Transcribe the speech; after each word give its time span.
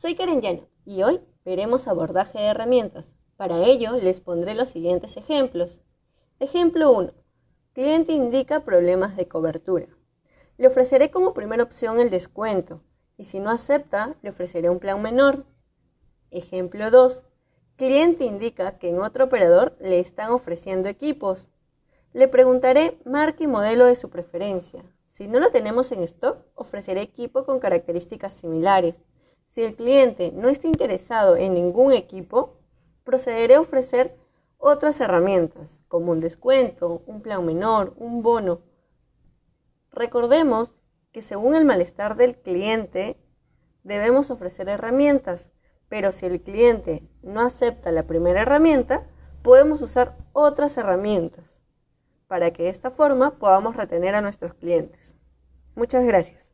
Soy 0.00 0.14
Karen 0.14 0.40
Llano 0.40 0.68
y 0.84 1.02
hoy 1.02 1.20
veremos 1.44 1.88
abordaje 1.88 2.38
de 2.38 2.44
herramientas. 2.44 3.16
Para 3.36 3.64
ello 3.64 3.96
les 3.96 4.20
pondré 4.20 4.54
los 4.54 4.70
siguientes 4.70 5.16
ejemplos. 5.16 5.80
Ejemplo 6.38 6.92
1. 6.92 7.12
Cliente 7.72 8.12
indica 8.12 8.64
problemas 8.64 9.16
de 9.16 9.26
cobertura. 9.26 9.88
Le 10.56 10.68
ofreceré 10.68 11.10
como 11.10 11.34
primera 11.34 11.64
opción 11.64 11.98
el 11.98 12.10
descuento 12.10 12.80
y 13.16 13.24
si 13.24 13.40
no 13.40 13.50
acepta, 13.50 14.14
le 14.22 14.30
ofreceré 14.30 14.70
un 14.70 14.78
plan 14.78 15.02
menor. 15.02 15.46
Ejemplo 16.30 16.92
2. 16.92 17.24
Cliente 17.74 18.24
indica 18.24 18.78
que 18.78 18.90
en 18.90 19.00
otro 19.00 19.24
operador 19.24 19.76
le 19.80 19.98
están 19.98 20.30
ofreciendo 20.30 20.88
equipos. 20.88 21.48
Le 22.12 22.28
preguntaré 22.28 23.00
marca 23.04 23.42
y 23.42 23.48
modelo 23.48 23.86
de 23.86 23.96
su 23.96 24.10
preferencia. 24.10 24.84
Si 25.08 25.26
no 25.26 25.40
lo 25.40 25.50
tenemos 25.50 25.90
en 25.90 26.04
stock, 26.04 26.38
ofreceré 26.54 27.00
equipo 27.00 27.44
con 27.44 27.58
características 27.58 28.34
similares. 28.34 28.94
Si 29.58 29.64
el 29.64 29.74
cliente 29.74 30.30
no 30.36 30.50
está 30.50 30.68
interesado 30.68 31.34
en 31.34 31.52
ningún 31.52 31.90
equipo, 31.90 32.60
procederé 33.02 33.56
a 33.56 33.60
ofrecer 33.60 34.16
otras 34.56 35.00
herramientas, 35.00 35.82
como 35.88 36.12
un 36.12 36.20
descuento, 36.20 37.02
un 37.06 37.22
plan 37.22 37.44
menor, 37.44 37.92
un 37.96 38.22
bono. 38.22 38.60
Recordemos 39.90 40.76
que 41.10 41.22
según 41.22 41.56
el 41.56 41.64
malestar 41.64 42.14
del 42.14 42.36
cliente, 42.36 43.20
debemos 43.82 44.30
ofrecer 44.30 44.68
herramientas, 44.68 45.50
pero 45.88 46.12
si 46.12 46.26
el 46.26 46.40
cliente 46.40 47.02
no 47.22 47.40
acepta 47.40 47.90
la 47.90 48.06
primera 48.06 48.42
herramienta, 48.42 49.08
podemos 49.42 49.82
usar 49.82 50.16
otras 50.32 50.76
herramientas 50.76 51.58
para 52.28 52.52
que 52.52 52.62
de 52.62 52.68
esta 52.68 52.92
forma 52.92 53.40
podamos 53.40 53.74
retener 53.74 54.14
a 54.14 54.20
nuestros 54.20 54.54
clientes. 54.54 55.16
Muchas 55.74 56.06
gracias. 56.06 56.47